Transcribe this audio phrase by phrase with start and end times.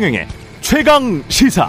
[0.00, 0.26] 최경영의
[0.62, 1.68] 최강 시사.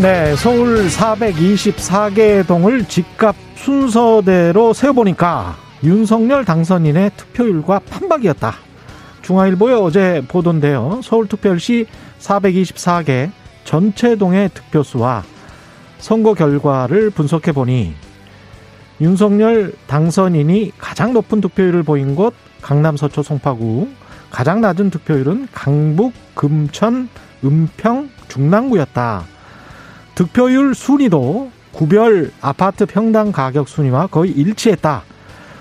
[0.00, 8.52] 네, 서울 424개 동을 집값 순서대로 세어보니까 윤석열 당선인의 투표율과 판박이었다.
[9.22, 11.02] 중앙일보에 어제 보던데요.
[11.04, 11.86] 서울특별시
[12.18, 13.30] 424개
[13.62, 15.22] 전체 동의 득표수와
[15.98, 17.94] 선거 결과를 분석해 보니
[19.02, 23.88] 윤석열 당선인이 가장 높은 득표율을 보인 곳 강남 서초 송파구,
[24.30, 27.08] 가장 낮은 득표율은 강북, 금천,
[27.44, 29.24] 은평, 중랑구였다.
[30.14, 35.02] 득표율 순위도 구별 아파트 평당 가격 순위와 거의 일치했다.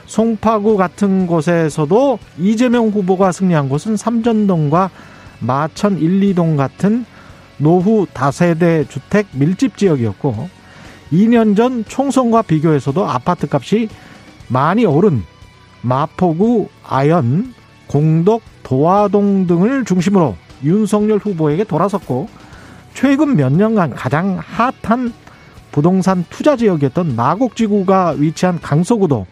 [0.05, 4.91] 송파구 같은 곳에서도 이재명 후보가 승리한 곳은 삼전동과
[5.39, 7.05] 마천 1, 2동 같은
[7.57, 10.60] 노후 다세대 주택 밀집 지역이었고
[11.11, 13.89] 2년 전 총선과 비교해서도 아파트 값이
[14.47, 15.23] 많이 오른
[15.81, 17.53] 마포구, 아연,
[17.87, 22.29] 공덕, 도화동 등을 중심으로 윤석열 후보에게 돌아섰고
[22.93, 25.13] 최근 몇 년간 가장 핫한
[25.71, 29.25] 부동산 투자 지역이었던 마곡지구가 위치한 강서구도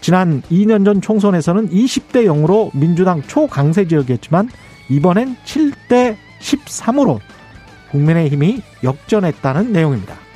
[0.00, 4.48] 지난 2년 전 총선에서는 20대 0으로 민주당 초강세 지역이었지만
[4.88, 7.18] 이번엔 7대 13으로
[7.90, 10.29] 국민의힘이 역전했다는 내용입니다.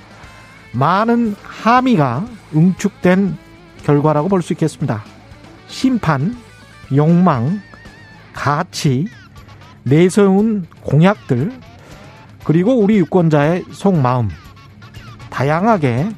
[0.74, 3.36] 많은 함의가 응축된
[3.84, 5.04] 결과라고 볼 수 있겠습니다.
[5.68, 6.36] 심판,
[6.94, 7.60] 욕망,
[8.32, 9.06] 가치,
[9.82, 11.52] 내세운 공약들,
[12.44, 14.28] 그리고 우리 유권자의 속마음,
[15.30, 16.08] 다양하게,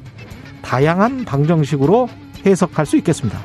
[0.61, 2.09] 다양한 방정식으로
[2.45, 3.39] 해석할 수 있겠습니다.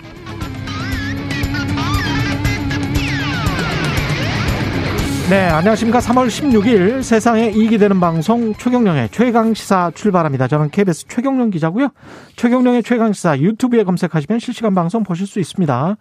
[5.31, 6.01] 네, 안녕하십니까.
[6.01, 10.49] 3월 16일 세상에 이익이 되는 방송 최경령의 최강시사 출발합니다.
[10.49, 11.89] 저는 KBS 최경령 기자고요.
[12.37, 15.97] 최경령의 최강시사 유튜브에 검색하시면 실시간 방송 보실 수 있습니다.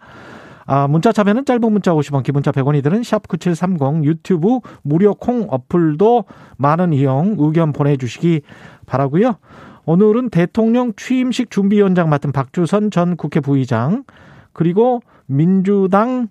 [0.66, 6.24] 아, 문자 참여는 짧은 문자 50원, 기본자 100원이 드는 샵9730 유튜브 무료 콩 어플도
[6.56, 8.42] 많은 이용 의견 보내주시기
[8.86, 9.36] 바라고요.
[9.84, 14.04] 오늘은 대통령 취임식 준비위원장 맡은 박주선 전 국회 부의장
[14.52, 16.28] 그리고 민주당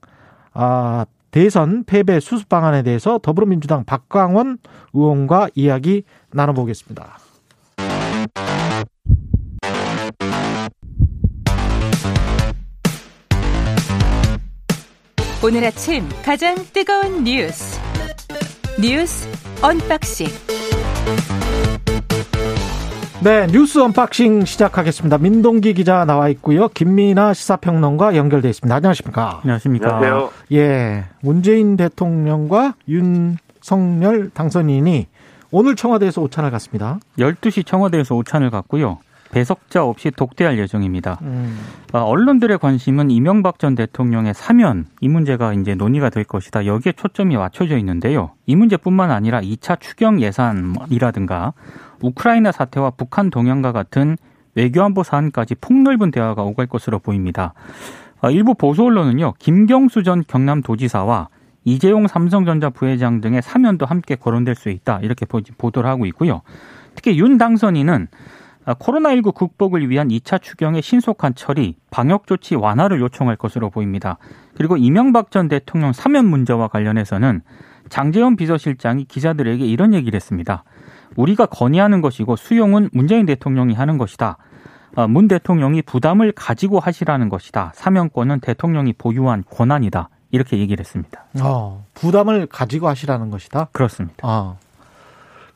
[0.54, 4.60] 아, 대선 패배 수습 방안에 대해서 더불어민주당 박광온
[4.94, 7.18] 의원과 이야기 나눠보겠습니다.
[15.44, 17.80] 오늘 아침 가장 뜨거운 뉴스
[18.80, 19.28] 뉴스
[19.64, 20.28] 언박싱
[23.24, 25.20] 네, 뉴스 언박싱 시작하겠습니다.
[25.20, 26.70] 민동기 기자 나와 있고요.
[26.70, 28.74] 김민하 시사평론가 연결돼 있습니다.
[28.76, 29.42] 안녕하십니까?
[29.44, 29.96] 안녕하십니까?
[29.98, 30.32] 안녕하세요.
[30.54, 35.06] 예, 문재인 대통령과 윤석열 당선인이
[35.52, 36.98] 오늘 청와대에서 오찬을 갖습니다.
[37.20, 38.98] 12시 청와대에서 오찬을 갖고요.
[39.32, 41.18] 배석자 없이 독대할 예정입니다.
[41.22, 41.58] 음,
[41.94, 46.66] 아, 언론들의 관심은 이명박 전 대통령의 사면 이 문제가 이제 논의가 될 것이다.
[46.66, 48.32] 여기에 초점이 맞춰져 있는데요.
[48.46, 51.54] 이 문제뿐만 아니라 2차 추경 예산이라든가
[52.02, 54.18] 우크라이나 사태와 북한 동향과 같은
[54.56, 57.54] 외교안보 사안까지 폭넓은 대화가 오갈 것으로 보입니다.
[58.22, 59.34] 아, 일부 보수 언론은요.
[59.40, 61.30] 김경수 전 경남도지사와
[61.64, 65.00] 이재용 삼성전자 부회장 등의 사면도 함께 거론될 수 있다.
[65.04, 66.42] 이렇게 보- 보도를 하고 있고요.
[66.96, 73.36] 특히 윤 당선인은 아, 코로나19 극복을 위한 2차 추경의 신속한 처리, 방역 조치 완화를 요청할
[73.36, 74.18] 것으로 보입니다.
[74.56, 77.42] 그리고 이명박 전 대통령 사면 문제와 관련해서는
[77.90, 80.64] 장재원 비서실장이 기자들에게 이런 얘기를 했습니다.
[81.16, 84.38] 우리가 건의하는 것이고 수용은 문재인 대통령이 하는 것이다.
[84.96, 87.72] 아, 문 대통령이 부담을 가지고 하시라는 것이다.
[87.76, 90.10] 사면권은 대통령이 보유한 권한이다.
[90.32, 91.26] 이렇게 얘기를 했습니다.
[91.42, 93.68] 어, 부담을 가지고 하시라는 것이다.
[93.72, 94.18] 그렇습니다.
[94.22, 94.56] 아,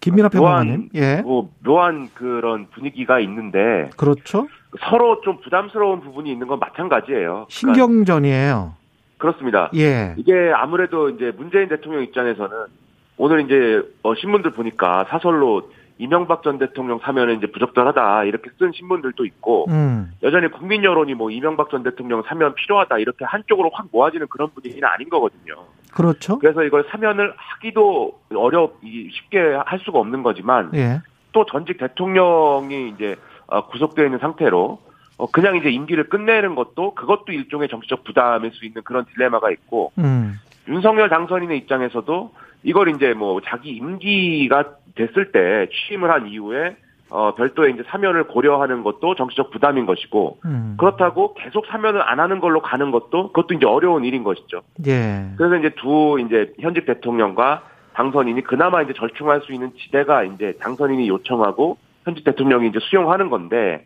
[0.06, 4.48] 김민아 평론가님, 예, 뭐 묘한 그런 분위기가 있는데 그렇죠.
[4.80, 7.24] 서로 좀 부담스러운 부분이 있는 건 마찬가지예요.
[7.24, 8.74] 그러니까 신경전이에요.
[9.18, 9.72] 그렇습니다.
[9.76, 12.56] 예, 이게 아무래도 이제 문재인 대통령 입장에서는
[13.18, 19.24] 오늘 이제 어, 신문들 보니까 사설로 이명박 전 대통령 사면은 이제 부적절하다 이렇게 쓴 신문들도
[19.26, 24.28] 있고 음, 여전히 국민 여론이 뭐 이명박 전 대통령 사면 필요하다 이렇게 한쪽으로 확 모아지는
[24.28, 25.56] 그런 분위기는 아닌 거거든요.
[25.94, 26.38] 그렇죠.
[26.40, 31.00] 그래서 이걸 사면을 하기도 어렵 이- 쉽게 할 수가 없는 거지만 예,
[31.32, 33.16] 또 전직 대통령이 이제
[33.48, 34.80] 어, 구속되어 있는 상태로
[35.18, 39.94] 어, 그냥 이제 임기를 끝내는 것도 그것도 일종의 정치적 부담일 수 있는 그런 딜레마가 있고
[39.98, 40.34] 음,
[40.68, 42.32] 윤석열 당선인의 입장에서도
[42.66, 46.76] 이걸 이제 뭐 자기 임기가 됐을 때 취임을 한 이후에
[47.10, 52.40] 어, 별도의 이제 사면을 고려하는 것도 정치적 부담인 것이고 음, 그렇다고 계속 사면을 안 하는
[52.40, 54.64] 걸로 가는 것도 그것도 이제 어려운 일인 것이죠.
[54.88, 57.64] 예, 그래서 이제 두 이제 현직 대통령과
[57.94, 63.86] 당선인이 그나마 이제 절충할 수 있는 지대가 이제 당선인이 요청하고 현직 대통령이 이제 수용하는 건데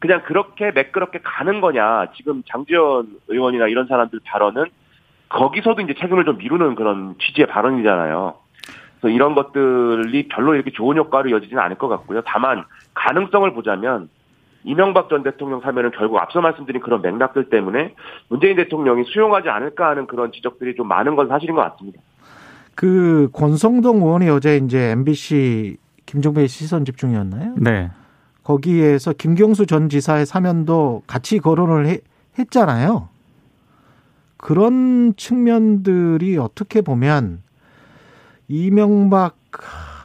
[0.00, 2.08] 그냥 그렇게 매끄럽게 가는 거냐.
[2.16, 4.64] 지금 장지원 의원이나 이런 사람들 발언은
[5.28, 8.34] 거기서도 이제 책임을 좀 미루는 그런 취지의 발언이잖아요.
[9.00, 12.22] 그래서 이런 것들이 별로 이렇게 좋은 효과로 이어지지는 않을 것 같고요.
[12.26, 12.64] 다만
[12.94, 14.08] 가능성을 보자면
[14.64, 17.94] 이명박 전 대통령 사면은 결국 앞서 말씀드린 그런 맥락들 때문에
[18.28, 22.00] 문재인 대통령이 수용하지 않을까 하는 그런 지적들이 좀 많은 건 사실인 것 같습니다.
[22.74, 27.54] 그 권성동 의원이 어제 이제 MBC 김종배의 시선 집중이었나요?
[27.58, 27.90] 네.
[28.42, 31.98] 거기에서 김경수 전 지사의 사면도 같이 거론을 해,
[32.38, 33.08] 했잖아요.
[34.46, 37.42] 그런 측면들이 어떻게 보면
[38.46, 39.34] 이명박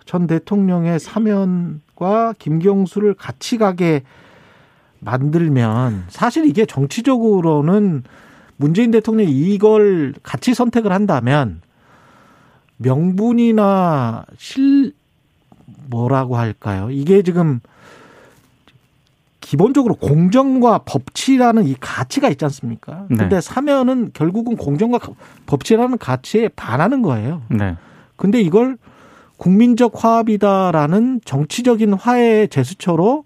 [0.06, 4.02] 전 대통령의 사면과 김경수를 같이 가게
[5.00, 8.02] 만들면 사실 이게 정치적으로는
[8.58, 11.62] 문재인 대통령이 이걸 같이 선택을 한다면
[12.78, 14.92] 명분이나 실
[15.88, 16.90] 뭐라고 할까요?
[16.90, 17.60] 이게 지금
[19.52, 23.06] 기본적으로 공정과 법치라는 이 가치가 있지 않습니까?
[23.10, 23.18] 네.
[23.18, 25.00] 근데 사면은 결국은 공정과
[25.46, 27.42] 법치라는 가치에 반하는 거예요.
[27.50, 27.76] 네.
[28.16, 28.78] 근데 이걸
[29.36, 33.26] 국민적 화합이다라는 정치적인 화해의 제스처로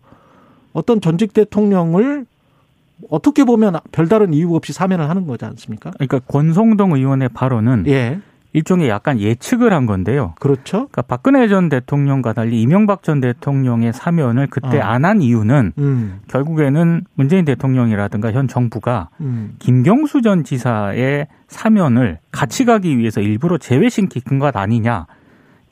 [0.74, 2.26] 어떤 전직 대통령을
[3.12, 5.92] 어떻게 보면 별다른 이유 없이 사면을 하는 거지 않습니까?
[5.92, 8.20] 그러니까 권성동 의원의 발언은 예.
[8.56, 10.34] 일종의 약간 예측을 한 건데요.
[10.40, 10.88] 그렇죠.
[10.88, 14.82] 그러니까 박근혜 전 대통령과 달리 이명박 전 대통령의 사면을 그때 어.
[14.82, 16.20] 안한 이유는 음.
[16.30, 19.56] 결국에는 문재인 대통령이라든가 현 정부가 음.
[19.60, 25.06] 김경수 전 지사의 사면을 같이 가기 위해서 일부러 제외시킨 것 아니냐.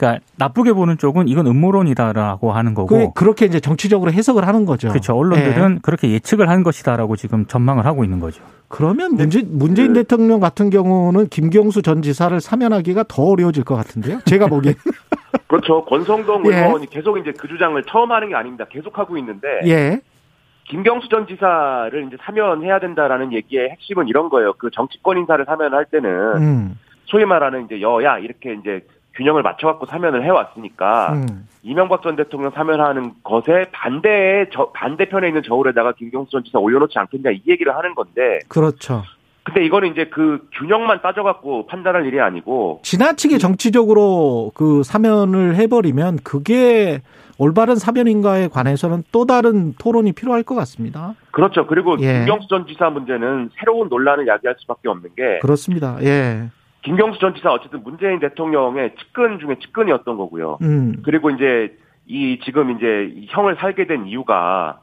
[0.03, 3.13] 그러니까 나쁘게 보는 쪽은 이건 음모론이다라고 하는 그 거고.
[3.13, 4.89] 그 렇게 이제 정치적으로 해석을 하는 거죠.
[4.89, 5.15] 그렇죠.
[5.15, 5.79] 언론들은 예.
[5.81, 8.43] 그렇게 예측을 한 것이다라고 지금 전망을 하고 있는 거죠.
[8.67, 14.19] 그러면 문재, 문재인 그- 대통령 같은 경우는 김경수 전 지사를 사면하기가 더 어려워질 것 같은데요.
[14.25, 14.75] 제가 보기엔.
[15.47, 15.85] 그렇죠.
[15.85, 16.57] 권성동 예.
[16.57, 18.65] 의원이 계속 이제 그 주장을 처음 하는 게 아닙니다.
[18.69, 20.01] 계속 하고 있는데 예.
[20.65, 24.53] 김경수 전 지사를 이제 사면해야 된다라는 얘기의 핵심은 이런 거예요.
[24.57, 26.79] 그 정치권 인사를 사면할 때는 음.
[27.05, 28.81] 소위 말하는 이제 여야 이렇게 이제
[29.15, 31.47] 균형을 맞춰갖고 사면을 해왔으니까 음.
[31.61, 37.31] 이명박 전 대통령 사면하는 것에 반대의 저, 반대편에 있는 저울에다가 김경수 전 지사 올려놓지 않겠냐
[37.31, 39.03] 이 얘기를 하는 건데 그렇죠.
[39.43, 47.01] 근데 이거는 이제 그 균형만 따져갖고 판단할 일이 아니고 지나치게 정치적으로 그 사면을 해버리면 그게
[47.37, 51.15] 올바른 사면인가에 관해서는 또 다른 토론이 필요할 것 같습니다.
[51.31, 51.67] 그렇죠.
[51.67, 52.19] 그리고 예.
[52.19, 55.97] 김경수 전 지사 문제는 새로운 논란을 야기할 수밖에 없는 게 그렇습니다.
[56.03, 56.49] 예.
[56.83, 60.59] 김경수 전 지사 어쨌든 문재인 대통령의 측근 중에 측근이었던 거고요.
[60.61, 61.01] 음.
[61.03, 61.75] 그리고 이제
[62.05, 64.79] 이 지금 이제 이 형을 살게 된 이유가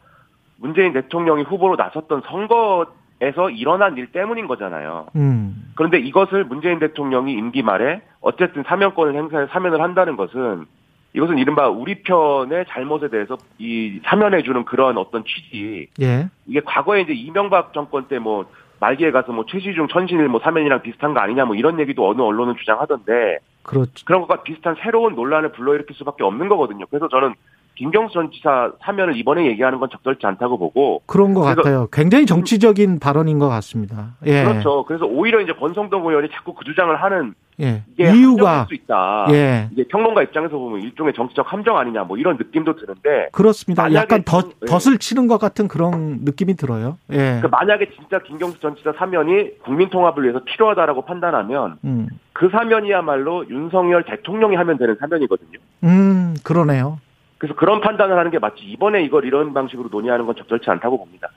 [0.57, 5.07] 문재인 대통령이 후보로 나섰던 선거에서 일어난 일 때문인 거잖아요.
[5.17, 5.73] 음.
[5.77, 10.67] 그런데 이것을 문재인 대통령이 임기 말에 어쨌든 사면권을 행사해 사면을 한다는 것은
[11.13, 15.89] 이것은 이른바 우리 편의 잘못에 대해서 이 사면해주는 그런 어떤 취지.
[16.01, 16.29] 예.
[16.47, 18.47] 이게 과거에 이제 이명박 정권 때뭐
[18.81, 22.57] 말기에 가서 뭐 최시중 천신일 뭐 사면이랑 비슷한 거 아니냐 뭐 이런 얘기도 어느 언론은
[22.57, 24.05] 주장하던데 그렇죠.
[24.07, 26.87] 그런 것과 비슷한 새로운 논란을 불러일으킬 수밖에 없는 거거든요.
[26.87, 27.35] 그래서 저는
[27.77, 31.89] 김경수 전 지사 사면을 이번에 얘기하는 건 적절치 않다고 보고 그런 것 같아요.
[31.93, 34.17] 굉장히 정치적인 발언인 것 같습니다.
[34.27, 34.45] 예.
[34.45, 34.85] 그렇죠.
[34.85, 37.83] 그래서 오히려 이제 권성동 의원이 자꾸 그 주장을 하는 예.
[37.99, 39.27] 이유가 수 있다.
[39.31, 39.69] 예.
[39.73, 43.93] 이게 평론가 입장에서 보면 일종의 정치적 함정 아니냐 뭐 이런 느낌도 드는데 그렇습니다.
[43.95, 44.67] 약간 덧, 좀- 예.
[44.67, 46.99] 덧을 치는 것 같은 그런 느낌이 들어요.
[47.13, 47.39] 예.
[47.43, 52.09] 그 만약에 진짜 김경수 전 지사 사면이 국민 통합을 위해서 필요하다라고 판단하면 음.
[52.35, 55.59] 그 사면이야말로 윤석열 대통령이 하면 되는 사면이거든요.
[55.85, 56.99] 음, 그러네요.
[57.41, 61.31] 그래서 그런 판단을 하는 게 맞지 이번에 이걸 이런 방식으로 논의하는 건 적절치 않다고 봅니다.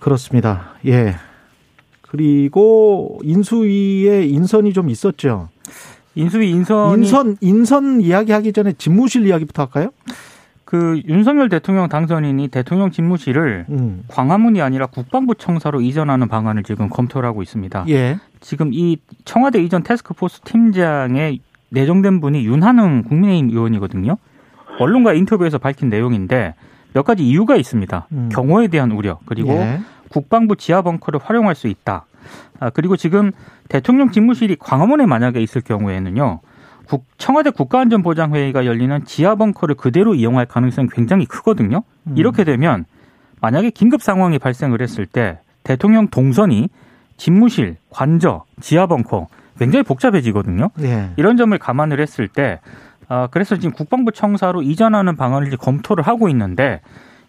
[0.00, 0.72] 그렇습니다.
[0.84, 1.14] 예.
[2.02, 5.48] 그리고 인수위에 인선이 좀 있었죠.
[6.16, 9.90] 인수위 인선이 인선 인선 이야기하기 전에 집무실 이야기부터 할까요?
[10.64, 14.02] 그 윤석열 대통령 당선인이 대통령 집무실을 음.
[14.08, 17.84] 광화문이 아니라 국방부 청사로 이전하는 방안을 지금 검토를 하고 있습니다.
[17.90, 18.18] 예.
[18.40, 24.16] 지금 이 청와대 이전 테스크포스 팀장에 내정된 분이 윤한흥 국민의힘 의원이거든요.
[24.78, 26.54] 언론과 인터뷰에서 밝힌 내용인데
[26.92, 28.06] 몇 가지 이유가 있습니다.
[28.12, 28.28] 음.
[28.32, 29.80] 경호에 대한 우려 그리고 예.
[30.08, 32.06] 국방부 지하 벙커를 활용할 수 있다.
[32.60, 33.32] 아, 그리고 지금
[33.68, 36.40] 대통령 집무실이 광화문에 만약에 있을 경우에는요.
[36.88, 41.82] 국- 청와대 국가안전보장회의가 열리는 지하 벙커를 그대로 이용할 가능성이 굉장히 크거든요.
[42.04, 42.14] 음.
[42.16, 42.84] 이렇게 되면
[43.40, 46.68] 만약에 긴급 상황이 발생을 했을 때 대통령 동선이
[47.16, 49.26] 집무실, 관저, 지하 벙커
[49.58, 50.70] 굉장히 복잡해지거든요.
[50.82, 51.10] 예.
[51.16, 52.60] 이런 점을 감안을 했을 때,
[53.08, 56.80] 아, 그래서 지금 국방부 청사로 이전하는 방안을 이제 검토를 하고 있는데,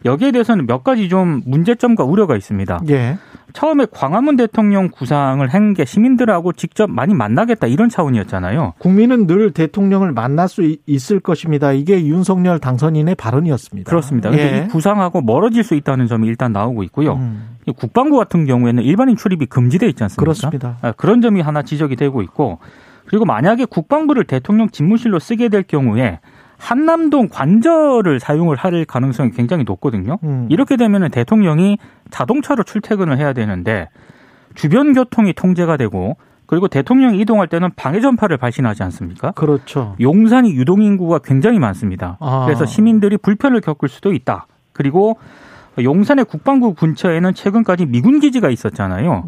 [0.06, 2.82] 여기에 대해서는 몇 가지 좀 문제점과 우려가 있습니다.
[2.90, 3.18] 예.
[3.54, 8.74] 처음에 광화문 대통령 구상을 한 게 시민들하고 직접 많이 만나겠다 이런 차원이었잖아요.
[8.78, 11.72] 국민은 늘 대통령을 만날 수 있을 것입니다.
[11.72, 13.90] 이게 윤석열 당선인의 발언이었습니다.
[13.90, 14.32] 그렇습니다.
[14.38, 14.66] 예.
[14.66, 17.14] 이 구상하고 멀어질 수 있다는 점이 일단 나오고 있고요.
[17.16, 20.22] 음, 이 국방부 같은 경우에는 일반인 출입이 금지돼 있지 않습니까?
[20.22, 20.78] 그렇습니다.
[20.82, 22.60] 아, 그런 점이 하나 지적이 되고 있고
[23.08, 26.20] 그리고 만약에 국방부를 대통령 집무실로 쓰게 될 경우에
[26.58, 30.18] 한남동 관저를 사용을 할 가능성이 굉장히 높거든요.
[30.24, 30.48] 음.
[30.50, 31.78] 이렇게 되면 대통령이
[32.10, 33.90] 자동차로 출퇴근을 해야 되는데
[34.56, 39.32] 주변 교통이 통제가 되고 그리고 대통령이 이동할 때는 방해 전파를 발신하지 않습니까?
[39.32, 39.96] 그렇죠.
[40.00, 42.18] 용산이 유동 인구가 굉장히 많습니다.
[42.20, 42.46] 아.
[42.46, 44.48] 그래서 시민들이 불편을 겪을 수도 있다.
[44.74, 45.18] 그리고
[45.84, 49.28] 용산의 국방부 근처에는 최근까지 미군 기지가 있었잖아요.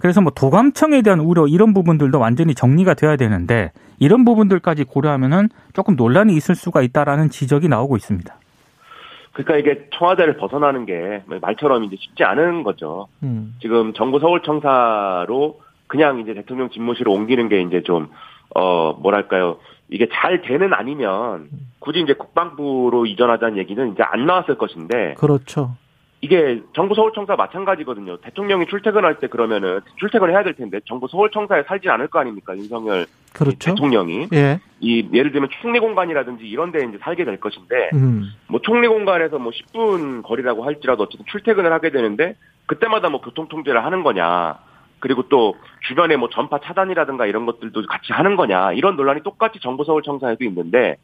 [0.00, 3.70] 그래서 뭐 도감청에 대한 우려 이런 부분들도 완전히 정리가 돼야 되는데
[4.00, 8.34] 이런 부분들까지 고려하면은 조금 논란이 있을 수가 있다라는 지적이 나오고 있습니다.
[9.32, 13.08] 그러니까 이게 청와대를 벗어나는 게 말처럼 이제 쉽지 않은 거죠.
[13.22, 13.54] 음.
[13.60, 18.08] 지금 정부 서울청사로 그냥 이제 대통령 집무실을 옮기는 게 이제 좀,
[18.54, 19.58] 어, 뭐랄까요.
[19.92, 25.76] 이게 잘 되는 아니면 굳이 이제 국방부로 이전하자는 얘기는 이제 안 나왔을 것인데 그렇죠.
[26.22, 28.16] 이게 정부 서울청사 마찬가지거든요.
[28.18, 32.56] 대통령이 출퇴근할 때 그러면은 출퇴근을 해야 될 텐데 정부 서울청사에 살진 않을 거 아닙니까?
[32.56, 33.58] 윤석열 그렇죠.
[33.58, 34.60] 대통령이 예.
[34.80, 38.30] 이 예를 들면 총리 공간이라든지 이런 데 이제 살게 될 것인데 음.
[38.46, 43.84] 뭐 총리 공간에서 뭐 10분 거리라고 할지라도 어쨌든 출퇴근을 하게 되는데 그때마다 뭐 교통 통제를
[43.84, 44.58] 하는 거냐
[45.02, 45.56] 그리고 또
[45.88, 50.96] 주변에 뭐 전파 차단이라든가 이런 것들도 같이 하는 거냐 이런 논란이 똑같이 정부 서울청사에도 있는데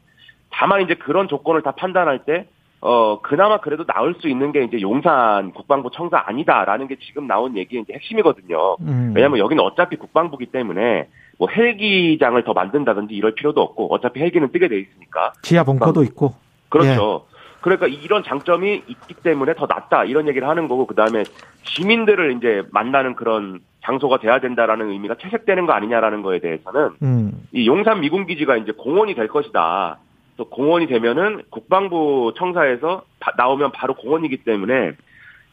[0.50, 2.47] 다만 이제 그런 조건을 다 판단할 때
[2.81, 7.57] 어, 그나마 그래도 나올 수 있는 게 이제 용산 국방부 청사 아니다라는 게 지금 나온
[7.57, 8.76] 얘기의 이제 핵심이거든요.
[8.83, 9.12] 음.
[9.17, 14.69] 왜냐면 여기는 어차피 국방부기 때문에 뭐 헬기장을 더 만든다든지 이럴 필요도 없고 어차피 헬기는 뜨게
[14.69, 15.33] 돼 있으니까.
[15.43, 16.35] 지하 벙커도 있고.
[16.69, 17.26] 그렇죠.
[17.61, 21.25] 그러니까 이런 장점이 있기 때문에 더 낫다 이런 얘기를 하는 거고 그다음에
[21.65, 27.33] 시민들을 이제 만나는 그런 장소가 돼야 된다라는 의미가 채색되는 거 아니냐라는 거에 대해서는 음.
[27.53, 29.99] 이 용산 미군 기지가 이제 공원이 될 것이다.
[30.37, 34.93] 또 공원이 되면은 국방부 청사에서 바- 나오면 바로 공원이기 때문에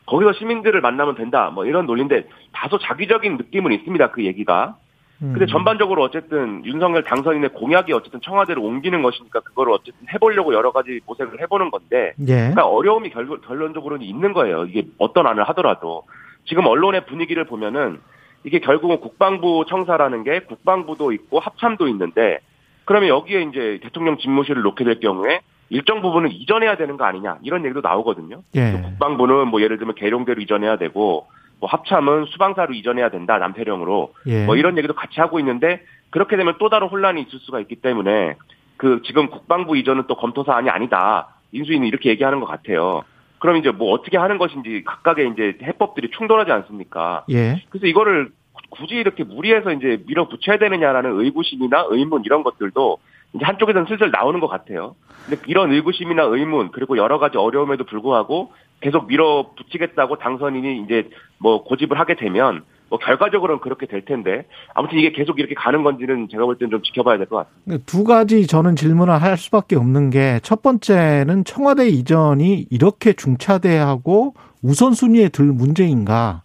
[0.06, 1.50] 거기서 시민들을 만나면 된다.
[1.54, 4.12] 뭐 이런 논리인데 다소 자기적인 느낌은 있습니다.
[4.12, 4.76] 그 얘기가.
[5.22, 5.34] 음.
[5.34, 11.00] 근데 전반적으로 어쨌든 윤석열 당선인의 공약이 어쨌든 청와대로 옮기는 것이니까 그거를 어쨌든 해보려고 여러 가지
[11.06, 12.36] 모색을 해보는 건데 예.
[12.36, 14.66] 그러니까 어려움이 결, 결론적으로는 있는 거예요.
[14.66, 16.04] 이게 어떤 안을 하더라도
[16.46, 18.00] 지금 언론의 분위기를 보면은
[18.44, 22.40] 이게 결국은 국방부 청사라는 게 국방부도 있고 합참도 있는데
[22.84, 27.66] 그러면 여기에 이제 대통령 집무실을 놓게 될 경우에 일정 부분은 이전해야 되는 거 아니냐 이런
[27.66, 28.44] 얘기도 나오거든요.
[28.56, 28.82] 예.
[28.84, 31.28] 국방부는 뭐 예를 들면 계룡대로 이전해야 되고
[31.60, 34.46] 뭐 합참은 수방사로 이전해야 된다 남태령으로 예.
[34.46, 38.36] 뭐 이런 얘기도 같이 하고 있는데 그렇게 되면 또 다른 혼란이 있을 수가 있기 때문에
[38.78, 43.04] 그 지금 국방부 이전은 또 검토 사안이 아니다 인수위는 이렇게 얘기하는 것 같아요.
[43.40, 47.26] 그럼 이제 뭐 어떻게 하는 것인지 각각의 이제 해법들이 충돌하지 않습니까?
[47.30, 47.64] 예.
[47.70, 48.32] 그래서 이거를
[48.70, 52.98] 굳이 이렇게 무리해서 이제 밀어붙여야 되느냐라는 의구심이나 의문 이런 것들도
[53.36, 54.96] 이제 한쪽에서는 슬슬 나오는 것 같아요.
[55.27, 58.51] 근데 이런 의구심이나 의문 그리고 여러 가지 어려움에도 불구하고
[58.82, 65.12] 계속 밀어붙이겠다고 당선인이 이제 뭐 고집을 하게 되면 뭐 결과적으로는 그렇게 될 텐데 아무튼 이게
[65.12, 67.84] 계속 이렇게 가는 건지는 제가 볼 때는 좀 지켜봐야 될 것 같습니다.
[67.88, 75.30] 두 가지 저는 질문을 할 수밖에 없는 게 첫 번째는 청와대 이전이 이렇게 중차대하고 우선순위에
[75.30, 76.44] 들 문제인가?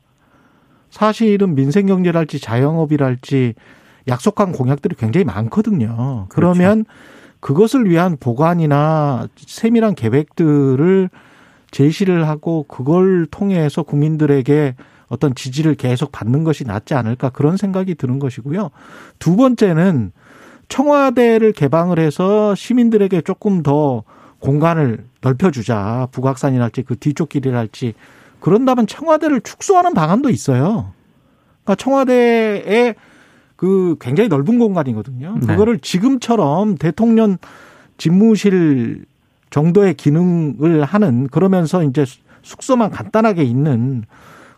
[0.89, 3.55] 사실은 민생경제랄지 자영업이랄지
[4.09, 6.27] 약속한 공약들이 굉장히 많거든요.
[6.29, 6.85] 그러면
[7.41, 11.11] 그것을 위한 보관이나 세밀한 계획들을
[11.71, 14.75] 제시를 하고 그걸 통해서 국민들에게
[15.09, 18.71] 어떤 지지를 계속 받는 것이 낫지 않을까 그런 생각이 드는 것이고요.
[19.19, 20.13] 두 번째는
[20.69, 24.05] 청와대를 개방을 해서 시민들에게 조금 더
[24.39, 26.09] 공간을 넓혀주자.
[26.13, 27.95] 북악산이랄지 그 뒤쪽 길이랄지.
[28.39, 30.93] 그런다면 청와대를 축소하는 방안도 있어요.
[31.65, 32.95] 그러니까 청와대에
[33.61, 35.35] 그 굉장히 넓은 공간이거든요.
[35.39, 35.47] 네.
[35.49, 37.37] 그거를 지금처럼 대통령
[37.99, 39.05] 집무실
[39.51, 42.07] 정도의 기능을 하는 그러면서 이제
[42.41, 44.05] 숙소만 간단하게 있는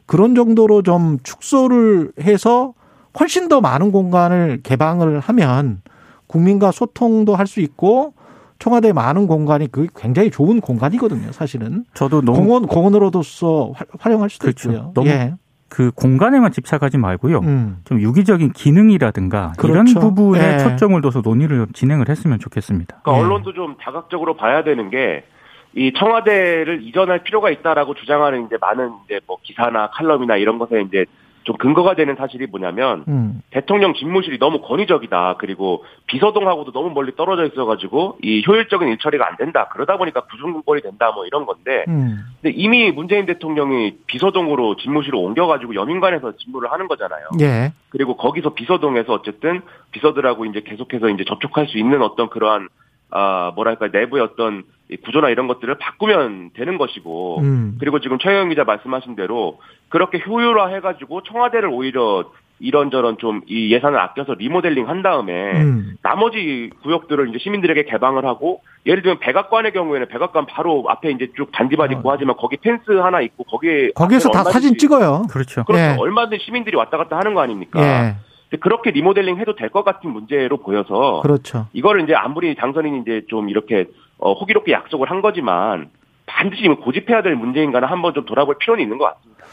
[0.06, 2.74] 그런 정도로 좀 축소를 해서
[3.18, 5.82] 훨씬 더 많은 공간을 개방을 하면
[6.28, 8.14] 국민과 소통도 할 수 있고
[8.60, 11.84] 청와대 많은 공간이 그 굉장히 좋은 공간이거든요, 사실은.
[11.94, 14.70] 저도 너무 공원 공원으로서 활- 활용할 수도 그렇죠.
[14.70, 14.92] 있고요.
[14.94, 15.34] 너무 예.
[15.72, 17.38] 그 공간에만 집착하지 말고요.
[17.38, 17.78] 음.
[17.84, 20.00] 좀 유기적인 기능이라든가 이런 그렇죠.
[20.00, 20.58] 부분에 예.
[20.58, 23.00] 초점을 둬서 논의를 좀 진행을 했으면 좋겠습니다.
[23.02, 23.24] 그러니까 예.
[23.24, 25.24] 언론도 좀 다각적으로 봐야 되는 게
[25.74, 31.06] 이 청와대를 이전할 필요가 있다라고 주장하는 이제 많은 이제 뭐 기사나 칼럼이나 이런 것에 이제
[31.44, 33.42] 좀 근거가 되는 사실이 뭐냐면 음.
[33.50, 35.36] 대통령 집무실이 너무 권위적이다.
[35.38, 39.68] 그리고 비서동하고도 너무 멀리 떨어져 있어가지고 이 효율적인 일처리가 안 된다.
[39.72, 41.10] 그러다 보니까 구중군벌이 된다.
[41.12, 41.84] 뭐 이런 건데.
[41.88, 42.18] 음.
[42.40, 47.28] 근데 이미 문재인 대통령이 비서동으로 집무실을 옮겨가지고 여민관에서 직무를 하는 거잖아요.
[47.40, 47.72] 예.
[47.90, 52.68] 그리고 거기서 비서동에서 어쨌든 비서들하고 이제 계속해서 이제 접촉할 수 있는 어떤 그러한
[53.12, 57.76] 아 뭐랄까 내부의 어떤 이 구조나 이런 것들을 바꾸면 되는 것이고 음.
[57.78, 62.24] 그리고 지금 최영 기자 말씀하신 대로 그렇게 효율화 해가지고 청와대를 오히려
[62.60, 65.96] 이런저런 좀 이 예산을 아껴서 리모델링 한 다음에 음.
[66.02, 71.50] 나머지 구역들을 이제 시민들에게 개방을 하고 예를 들면 백악관의 경우에는 백악관 바로 앞에 이제 쭉
[71.56, 75.24] 잔디밭 있고 하지만 거기 펜스 하나 있고 거기에 거기에서 다 사진 찍어요.
[75.30, 75.64] 그렇죠.
[75.64, 75.82] 그렇죠.
[75.82, 75.96] 예.
[75.98, 77.80] 얼마든지 시민들이 왔다 갔다 하는 거 아닙니까?
[77.82, 78.16] 예.
[78.60, 81.66] 그렇게 리모델링 해도 될 것 같은 문제로 보여서 그렇죠.
[81.72, 83.86] 이거를 이제 아무리 당선인이 이제 좀 이렇게
[84.18, 85.88] 어, 호기롭게 약속을 한 거지만
[86.26, 89.44] 반드시 고집해야 될 문제인가는 한번 좀 돌아볼 필요는 있는 것 같습니다.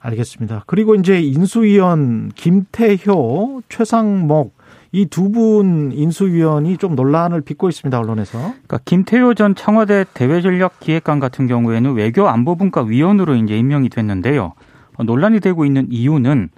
[0.00, 0.64] 알겠습니다.
[0.66, 4.54] 그리고 이제 인수위원 김태효, 최상목
[4.92, 7.98] 이 두 분 인수위원이 좀 논란을 빚고 있습니다.
[7.98, 8.38] 언론에서.
[8.38, 14.54] 그러니까 김태효 전 청와대 대외전략 기획관 같은 경우에는 외교 안보분과 위원으로 이제 임명이 됐는데요.
[14.96, 16.48] 어, 논란이 되고 있는 이유는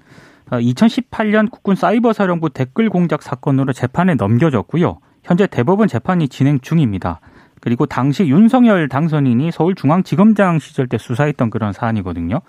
[0.50, 4.98] 2018년 국군 사이버사령부 댓글 공작 사건으로 재판에 넘겨졌고요.
[5.22, 7.20] 현재 대법원 재판이 진행 중입니다.
[7.60, 12.40] 그리고 당시 윤석열 당선인이 서울중앙지검장 시절 때 수사했던 그런 사안이거든요.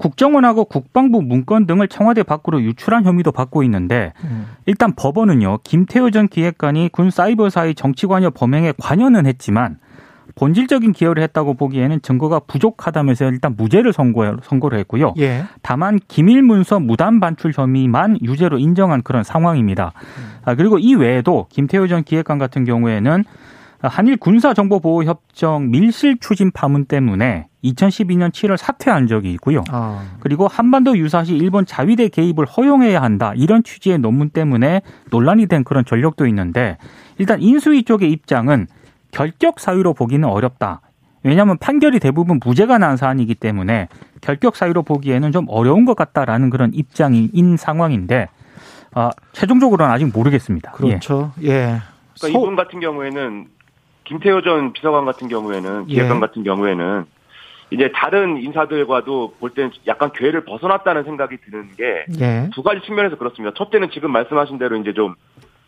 [0.00, 4.46] 국정원하고 국방부 문건 등을 청와대 밖으로 유출한 혐의도 받고 있는데 음.
[4.64, 9.76] 일단 법원은요 김태호 전 기획관이 군 사이버사의 정치관여 범행에 관여는 했지만
[10.34, 15.14] 본질적인 기여를 했다고 보기에는 증거가 부족하다면서 일단 무죄를 선고, 선고를 했고요.
[15.18, 15.44] 예.
[15.62, 19.92] 다만 기밀 문서 무단 반출 혐의만 유죄로 인정한 그런 상황입니다.
[20.44, 23.24] 아, 그리고 이 외에도 김태호 전 기획관 같은 경우에는
[23.82, 29.64] 한일 군사정보보호협정 밀실 추진 파문 때문에 2012년 7월 사퇴한 적이 있고요.
[29.70, 30.02] 아.
[30.20, 35.84] 그리고 한반도 유사시 일본 자위대 개입을 허용해야 한다 이런 취지의 논문 때문에 논란이 된 그런
[35.84, 36.76] 전력도 있는데
[37.18, 38.66] 일단 인수위 쪽의 입장은
[39.10, 40.80] 결격 사유로 보기는 어렵다.
[41.22, 43.88] 왜냐하면 판결이 대부분 무죄가 난 사안이기 때문에
[44.22, 48.28] 결격 사유로 보기에는 좀 어려운 것 같다라는 그런 입장인 상황인데
[48.94, 50.72] 아, 최종적으로는 아직 모르겠습니다.
[50.72, 50.76] 예.
[50.88, 51.32] 그렇죠.
[51.42, 51.48] 예.
[51.50, 51.80] 그러니까
[52.16, 53.46] 소- 이분 같은 경우에는
[54.04, 55.94] 김태효 전 비서관 같은 경우에는 예.
[55.94, 57.04] 기획관 같은 경우에는
[57.72, 62.50] 이제 다른 인사들과도 볼 때는 약간 궤를 벗어났다는 생각이 드는 게 예.
[62.52, 63.54] 두 가지 측면에서 그렇습니다.
[63.56, 65.14] 첫째는 지금 말씀하신 대로 이제 좀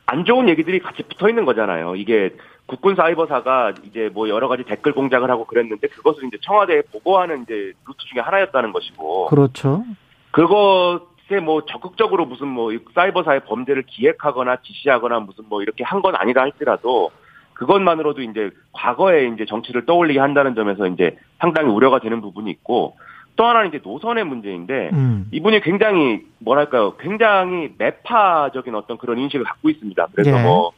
[0.05, 1.95] 안 좋은 얘기들이 같이 붙어 있는 거잖아요.
[1.97, 2.35] 이게
[2.67, 7.73] 국군 사이버사가 이제 뭐 여러 가지 댓글 공작을 하고 그랬는데 그것을 이제 청와대에 보고하는 이제
[7.87, 9.85] 루트 중에 하나였다는 것이고 그렇죠.
[10.31, 16.41] 그것에 뭐 적극적으로 무슨 뭐이 사이버사의 범죄를 기획하거나 지시하거나 무슨 뭐 이렇게 한 건 아니다
[16.41, 17.11] 할지라도
[17.55, 22.97] 그것만으로도 이제 과거에 이제 정치를 떠올리게 한다는 점에서 이제 상당히 우려가 되는 부분이 있고
[23.37, 25.29] 또 하나는 이제 노선의 문제인데 음.
[25.31, 30.07] 이분이 굉장히 뭐랄까요 굉장히 매파적인 어떤 그런 인식을 갖고 있습니다.
[30.13, 30.43] 그래서 예.
[30.43, 30.73] 뭐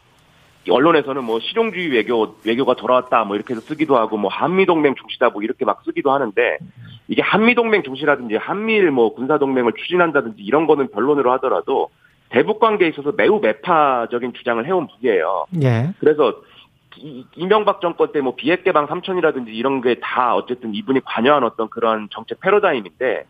[0.71, 5.31] 언론에서는 뭐 실용주의 외교 외교가 돌아왔다 뭐 이렇게 해서 쓰기도 하고 뭐 한미 동맹 중시다
[5.31, 6.59] 뭐 이렇게 막 쓰기도 하는데
[7.09, 11.91] 이게 한미 동맹 중시라든지 한미일 뭐 군사 동맹을 추진한다든지 이런 거는 변론으로 하더라도
[12.31, 15.47] 대북 관계에 있어서 매우 매파적인 주장을 해온 분이에요.
[15.63, 15.91] 예.
[16.01, 16.35] 그래서
[16.97, 21.69] 이- 이명박 정권 때 뭐 비핵 개방 3천이라든지 이런 게 다 어쨌든 이분이 관여한 어떤
[21.69, 23.25] 그런 정책 패러다임인데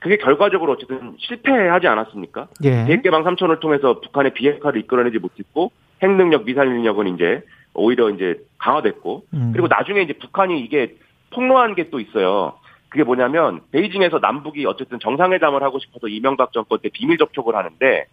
[0.00, 2.48] 그게 결과적으로 어쨌든 실패하지 않았습니까?
[2.64, 2.84] 예.
[2.86, 5.70] 비핵 개방 3천을 통해서 북한의 비핵화를 이끌어내지 못했고
[6.02, 7.42] 핵 능력, 미사일 능력은 이제
[7.74, 9.50] 오히려 이제 강화됐고 음.
[9.52, 10.96] 그리고 나중에 이제 북한이 이게
[11.30, 12.54] 폭로한 게 또 있어요.
[12.88, 18.06] 그게 뭐냐면 베이징에서 남북이 어쨌든 정상회담을 하고 싶어서 이명박 정권 때 비밀 접촉을 하는데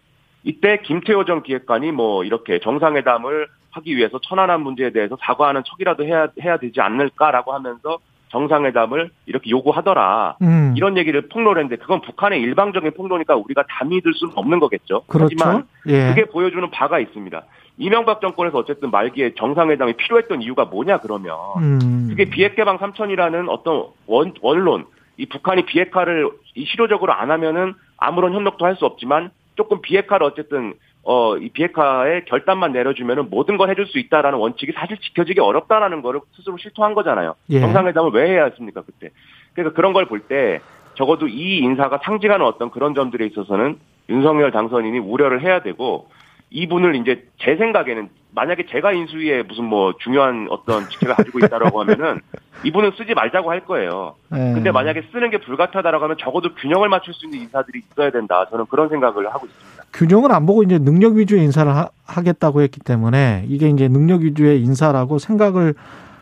[0.44, 6.28] 이때 김태호 전 기획관이 뭐 이렇게 정상회담을 하기 위해서 천안함 문제에 대해서 사과하는 척이라도 해야
[6.40, 10.36] 해야 되지 않을까라고 하면서 정상회담을 이렇게 요구하더라.
[10.42, 10.74] 음.
[10.76, 15.02] 이런 얘기를 폭로를 했는데 그건 북한의 일방적인 폭로니까 우리가 다 믿을 수는 없는 거겠죠.
[15.06, 15.34] 그렇죠.
[15.38, 16.08] 하지만 예.
[16.08, 17.42] 그게 보여주는 바가 있습니다.
[17.78, 22.06] 이명박 정권에서 어쨌든 말기에 정상회담이 필요했던 이유가 뭐냐 그러면 음.
[22.10, 24.86] 그게 비핵개방 3천이라는 어떤 원, 원론,
[25.16, 30.74] 이 북한이 비핵화를 이 실효적으로 안 하면은 아무런 협력도 할 수 없지만 조금 비핵화를 어쨌든
[31.02, 36.20] 어, 이 비핵화의 결단만 내려주면은 모든 걸 해줄 수 있다라는 원칙이 사실 지켜지기 어렵다라는 거를
[36.36, 37.34] 스스로 실토한 거잖아요.
[37.50, 37.60] 예.
[37.60, 39.10] 정상회담을 왜 해야 했습니까, 그때.
[39.54, 40.60] 그래서 그런 걸 볼 때
[40.94, 46.08] 적어도 이 인사가 상징하는 어떤 그런 점들에 있어서는 윤석열 당선인이 우려를 해야 되고
[46.50, 52.20] 이분을 이제 제 생각에는 만약에 제가 인수위에 무슨 뭐 중요한 어떤 직책을 가지고 있다라고 하면은
[52.64, 54.14] 이분은 쓰지 말자고 할 거예요.
[54.32, 54.52] 예.
[54.54, 58.46] 근데 만약에 쓰는 게 불가타다라고 하면 적어도 균형을 맞출 수 있는 인사들이 있어야 된다.
[58.50, 59.84] 저는 그런 생각을 하고 있습니다.
[59.92, 64.60] 균형을 안 보고 이제 능력 위주의 인사를 하, 겠다고 했기 때문에 이게 이제 능력 위주의
[64.62, 65.74] 인사라고 생각을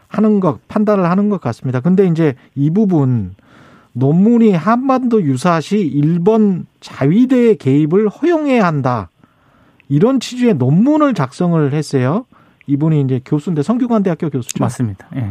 [0.08, 1.80] 하는 것, 판단을 하는 것 같습니다.
[1.80, 3.34] 근데 이제 이 부분
[3.92, 9.08] 논문이 한반도 유사시 일본 자위대의 개입을 허용해야 한다.
[9.88, 12.26] 이런 취지의 논문을 작성을 했어요.
[12.66, 14.62] 이분이 이제 교수인데 성균관대학교 교수죠.
[14.62, 15.06] 맞습니다.
[15.16, 15.30] 예.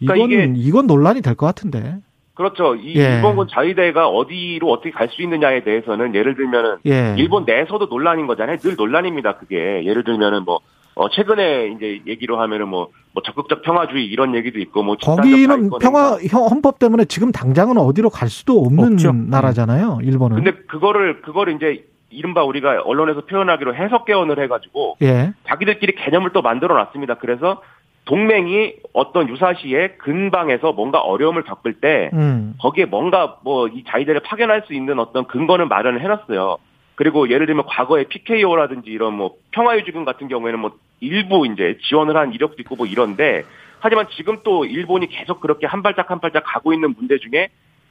[0.00, 1.96] 이건 그러니까 이건 논란이 될 것 같은데.
[2.34, 2.74] 그렇죠.
[2.74, 3.16] 이 예.
[3.16, 7.14] 일본군 자위대가 어디로 어떻게 갈 수 있느냐에 대해서는 예를 들면은 예.
[7.18, 8.58] 일본 내에서도 논란인 거잖아요.
[8.58, 9.36] 늘 논란입니다.
[9.36, 10.60] 그게 예를 들면은 뭐
[10.94, 16.16] 어, 최근에 이제 얘기로 하면은 뭐, 뭐 적극적 평화주의 이런 얘기도 있고 뭐 거기는 평화.
[16.50, 19.12] 헌법 때문에 지금 당장은 어디로 갈 수도 없는 없죠.
[19.12, 20.00] 나라잖아요.
[20.02, 20.36] 일본은.
[20.36, 25.32] 근데 그거를 그거를 이제 이른바 우리가 언론에서 표현하기로 해석 개헌을 해가지고 예.
[25.46, 27.14] 자기들끼리 개념을 또 만들어 놨습니다.
[27.14, 27.62] 그래서
[28.04, 32.54] 동맹이 어떤 유사시에 근방에서 뭔가 어려움을 겪을 때 음.
[32.60, 36.58] 거기에 뭔가 뭐 이 자위대를 파견할 수 있는 어떤 근거는 마련을 해놨어요.
[36.96, 42.32] 그리고 예를 들면 과거에 PKO라든지 이런 뭐 평화유지군 같은 경우에는 뭐 일부 이제 지원을 한
[42.32, 43.44] 이력도 있고 뭐 이런데
[43.78, 47.48] 하지만 지금 또 일본이 계속 그렇게 한 발짝 한 발짝 가고 있는 문제 중에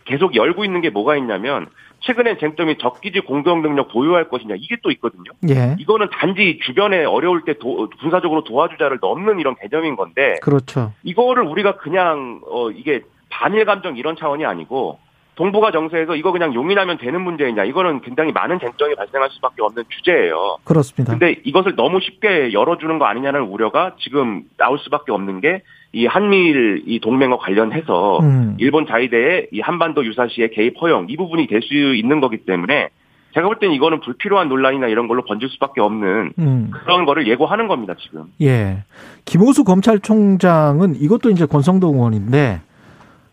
[0.10, 1.68] 계속 열고 있는 게 뭐가 있냐면
[2.02, 5.32] 최근엔 쟁점이 적기지 공동 능력 보유할 것이냐 이게 또 있거든요.
[5.50, 5.76] 예.
[5.80, 10.94] 이거는 단지 주변에 어려울 때 도- 군사적으로 도와주자를 넘는 이런 개념인 건데 그렇죠.
[11.04, 14.98] 이거를 우리가 그냥 어 이게 반일 감정 이런 차원이 아니고
[15.40, 20.58] 동북아 정세에서 이거 그냥 용인하면 되는 문제이냐 이거는 굉장히 많은 쟁점이 발생할 수밖에 없는 주제예요.
[20.66, 21.14] 그렇습니다.
[21.18, 26.84] 근데 이것을 너무 쉽게 열어주는 거 아니냐는 우려가 지금 나올 수밖에 없는 게 이 한미일
[26.86, 28.56] 이 동맹과 관련해서 음.
[28.60, 32.90] 일본 자위대의 이 한반도 유사시의 개입 허용 이 부분이 될 수 있는 거기 때문에
[33.34, 36.70] 제가 볼 땐 이거는 불필요한 논란이나 이런 걸로 번질 수밖에 없는 음.
[36.72, 38.26] 그런 거를 예고하는 겁니다 지금.
[38.42, 38.84] 예.
[39.26, 42.62] 김호수 검찰총장은 이것도 이제 권성동 의원인데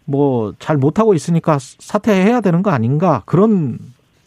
[0.07, 3.79] 뭐 잘 못하고 있으니까 사퇴해야 되는 거 아닌가 그런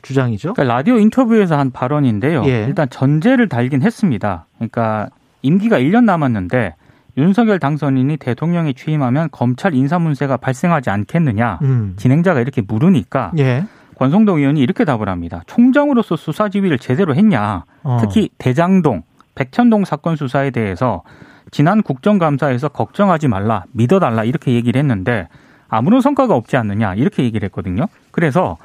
[0.02, 0.54] 주장이죠.
[0.54, 2.44] 그러니까 라디오 인터뷰에서 한 발언인데요.
[2.46, 2.66] 예.
[2.68, 4.46] 일단 전제를 달긴 했습니다.
[4.56, 5.10] 그러니까
[5.42, 6.76] 임기가 1년 남았는데
[7.18, 11.60] 윤석열 당선인이 대통령에 취임하면 검찰 인사 문제가 발생하지 않겠느냐.
[11.64, 11.94] 음.
[11.98, 13.66] 진행자가 이렇게 물으니까 예.
[13.96, 15.42] 권성동 의원이 이렇게 답을 합니다.
[15.48, 17.66] 총장으로서 수사 지휘를 제대로 했냐.
[17.84, 17.98] 어.
[18.00, 19.04] 특히 대장동,
[19.36, 21.04] 백천동 사건 수사에 대해서
[21.52, 25.28] 지난 국정감사에서 걱정하지 말라, 믿어달라 이렇게 얘기를 했는데
[25.70, 27.86] 아무런 성과가 없지 않느냐 이렇게 얘기를 했거든요.
[28.12, 28.58] 그래서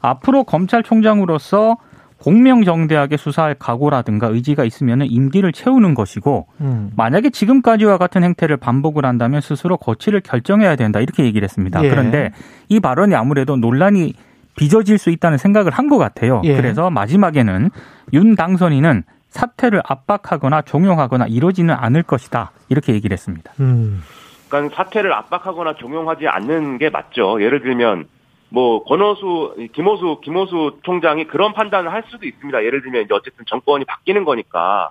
[0.00, 1.76] 앞으로 검찰총장으로서
[2.18, 6.90] 공명정대하게 수사할 각오라든가 의지가 있으면 임기를 채우는 것이고 음.
[6.96, 11.84] 만약에 지금까지와 같은 행태를 반복을 한다면 스스로 거취를 결정해야 된다 이렇게 얘기를 했습니다.
[11.84, 11.90] 예.
[11.90, 12.32] 그런데
[12.68, 14.14] 이 발언이 아무래도 논란이
[14.56, 16.40] 빚어질 수 있다는 생각을 한 것 같아요.
[16.44, 16.56] 예.
[16.56, 17.70] 그래서 마지막에는
[18.14, 23.52] 윤 당선인은 사퇴를 압박하거나 종용하거나 이러지는 않을 것이다 이렇게 얘기를 했습니다.
[23.60, 24.00] 음.
[24.48, 27.42] 그러니까 사퇴를 압박하거나 종용하지 않는 게 맞죠.
[27.42, 28.08] 예를 들면
[28.48, 32.64] 뭐 권호수, 김호수, 김호수 총장이 그런 판단을 할 수도 있습니다.
[32.64, 34.90] 예를 들면 이제 어쨌든 정권이 바뀌는 거니까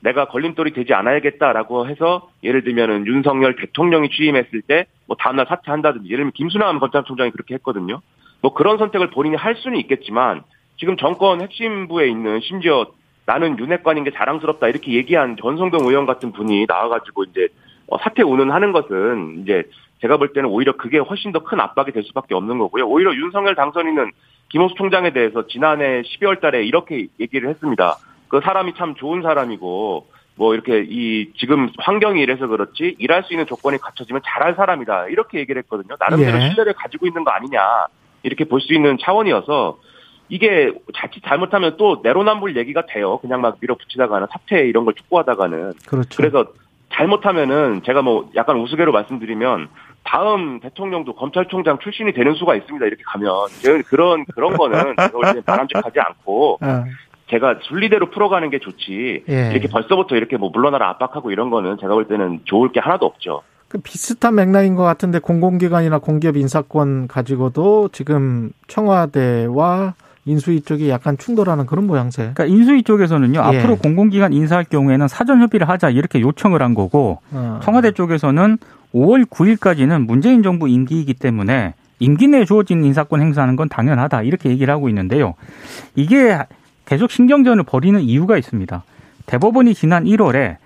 [0.00, 6.18] 내가 걸림돌이 되지 않아야겠다라고 해서 예를 들면은 윤석열 대통령이 취임했을 때 뭐 다음날 사퇴한다든지 예를
[6.18, 8.00] 들면 김순남 검찰총장이 그렇게 했거든요.
[8.42, 10.42] 뭐 그런 선택을 본인이 할 수는 있겠지만
[10.78, 12.86] 지금 정권 핵심부에 있는 심지어
[13.24, 17.48] 나는 윤핵관인 게 자랑스럽다 이렇게 얘기한 전성동 의원 같은 분이 나와가지고 이제 어,
[18.02, 19.64] 사퇴 운운하는 것은 이제
[20.00, 22.86] 제가 볼 때는 오히려 그게 훨씬 더 큰 압박이 될 수밖에 없는 거고요.
[22.86, 24.10] 오히려 윤석열 당선인은
[24.48, 27.96] 김호수 총장에 대해서 지난해 12월 달에 이렇게 얘기를 했습니다.
[28.28, 33.46] 그 사람이 참 좋은 사람이고 뭐 이렇게 이 지금 환경이 이래서 그렇지 일할 수 있는
[33.46, 35.06] 조건이 갖춰지면 잘할 사람이다.
[35.08, 35.96] 이렇게 얘기를 했거든요.
[35.98, 36.48] 나름대로 예.
[36.48, 37.86] 신뢰를 가지고 있는 거 아니냐.
[38.22, 39.78] 이렇게 볼 수 있는 차원이어서
[40.28, 43.18] 이게 자칫 잘못하면 또 내로남불 얘기가 돼요.
[43.18, 46.16] 그냥 막 밀어붙이다가는 사퇴 이런 걸 촉구하다가는 그렇죠.
[46.16, 46.46] 그래서
[46.96, 49.68] 잘못하면은 제가 뭐 약간 우스개로 말씀드리면
[50.04, 52.86] 다음 대통령도 검찰총장 출신이 되는 수가 있습니다.
[52.86, 53.30] 이렇게 가면
[53.86, 56.84] 그런 그런 거는 제가 볼 때는 바람직하지 않고 아,
[57.28, 59.50] 제가 순리대로 풀어가는 게 좋지 예.
[59.52, 63.42] 이렇게 벌써부터 이렇게 뭐 물러나라 압박하고 이런 거는 제가 볼 때는 좋을 게 하나도 없죠.
[63.68, 69.94] 그 비슷한 맥락인 것 같은데 공공기관이나 공기업 인사권 가지고도 지금 청와대와
[70.26, 72.32] 인수위 쪽이 약간 충돌하는 그런 모양새.
[72.34, 73.58] 그러니까 인수위 쪽에서는요 예.
[73.58, 77.60] 앞으로 공공기관 인사할 경우에는 사전 협의를 하자 이렇게 요청을 한 거고 어.
[77.62, 78.58] 청와대 쪽에서는
[78.92, 84.72] 5월 9일까지는 문재인 정부 임기이기 때문에 임기 내에 주어진 인사권 행사하는 건 당연하다 이렇게 얘기를
[84.74, 85.34] 하고 있는데요.
[85.94, 86.38] 이게
[86.84, 88.82] 계속 신경전을 벌이는 이유가 있습니다.
[89.26, 90.56] 대법원이 지난 1월에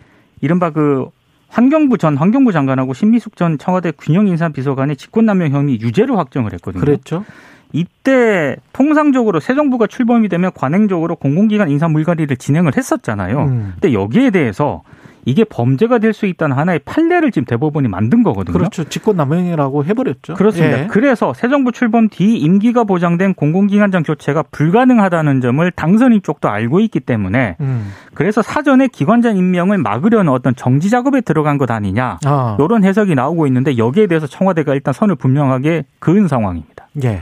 [0.40, 1.08] 이른바 그
[1.48, 6.80] 환경부 전 환경부 장관하고 신미숙 전 청와대 균형인사 비서관의 직권남용 혐의 유죄를 확정을 했거든요.
[6.80, 7.24] 그랬죠.
[7.72, 13.38] 이때 통상적으로 새 정부가 출범이 되면 관행적으로 공공기관 인사 물갈이를 진행을 했었잖아요.
[13.44, 13.72] 음.
[13.74, 14.82] 근데 여기에 대해서
[15.26, 18.56] 이게 범죄가 될 수 있다는 하나의 판례를 지금 대법원이 만든 거거든요.
[18.56, 18.84] 그렇죠.
[18.84, 20.34] 직권남용이라고 해버렸죠.
[20.34, 20.80] 그렇습니다.
[20.80, 20.86] 예.
[20.88, 27.00] 그래서 새 정부 출범 뒤 임기가 보장된 공공기관장 교체가 불가능하다는 점을 당선인 쪽도 알고 있기
[27.00, 27.92] 때문에 음.
[28.14, 32.56] 그래서 사전에 기관장 임명을 막으려는 어떤 정지 작업에 들어간 것 아니냐 아.
[32.58, 36.88] 이런 해석이 나오고 있는데 여기에 대해서 청와대가 일단 선을 분명하게 그은 상황입니다.
[37.04, 37.20] 예.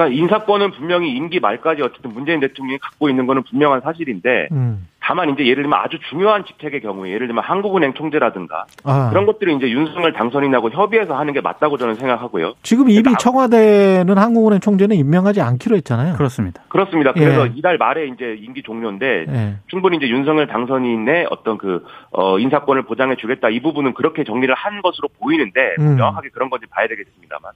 [0.00, 4.88] 그러니까 인사권은 분명히 임기 말까지 어쨌든 문재인 대통령이 갖고 있는 거는 분명한 사실인데 음.
[5.02, 9.10] 다만 이제 예를 들면 아주 중요한 직책의 경우에 예를 들면 한국은행 총재라든가 아.
[9.10, 12.54] 그런 것들이 이제 윤석열 당선인하고 협의해서 하는 게 맞다고 저는 생각하고요.
[12.62, 16.14] 지금 이미 나- 청와대는 한국은행 총재는 임명하지 않기로 했잖아요.
[16.14, 16.62] 그렇습니다.
[16.68, 17.12] 그렇습니다.
[17.12, 17.52] 그래서 예.
[17.56, 19.54] 이달 말에 이제 임기 종료인데 예.
[19.66, 23.48] 충분히 이제 윤석열 당선인의 어떤 그, 어, 인사권을 보장해 주겠다.
[23.50, 25.96] 이 부분은 그렇게 정리를 한 것으로 보이는데, 뭐 음.
[25.96, 27.52] 명확하게 그런 건지 봐야 되겠습니다만.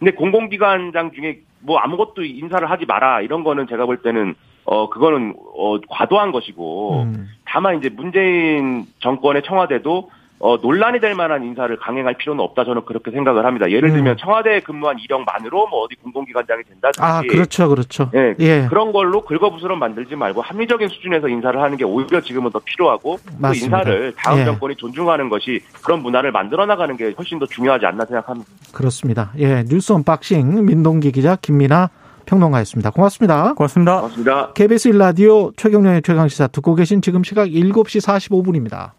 [0.00, 3.20] 근데 공공기관장 중에 뭐 아무것도 인사를 하지 마라.
[3.20, 4.34] 이런 거는 제가 볼 때는,
[4.64, 7.28] 어, 그거는, 어, 과도한 것이고, 음.
[7.44, 10.10] 다만 이제 문재인 정권의 청와대도
[10.42, 12.64] 어, 논란이 될 만한 인사를 강행할 필요는 없다.
[12.64, 13.70] 저는 그렇게 생각을 합니다.
[13.70, 13.94] 예를 음.
[13.94, 16.98] 들면 청와대에 근무한 이력만으로 뭐 어디 공공기관장이 된다든지.
[17.02, 18.10] 아, 그렇죠, 그렇죠.
[18.14, 18.66] 예, 예.
[18.70, 23.34] 그런 걸로 긁어부스럼 만들지 말고 합리적인 수준에서 인사를 하는 게 오히려 지금은 더 필요하고 그
[23.38, 23.78] 맞습니다.
[23.80, 24.44] 인사를 다음 예.
[24.46, 28.50] 정권이 존중하는 것이 그런 문화를 만들어 나가는 게 훨씬 더 중요하지 않나 생각합니다.
[28.72, 29.32] 그렇습니다.
[29.38, 29.62] 예.
[29.64, 31.90] 뉴스 unboxing 민동기 기자 김민아
[32.24, 32.90] 평론가였습니다.
[32.90, 33.54] 고맙습니다.
[33.54, 33.96] 고맙습니다.
[33.96, 34.52] 고맙습니다.
[34.54, 38.92] KBS 1라디오 최경영의 최강시사 듣고 계신 지금 시각 7시 45분입니다.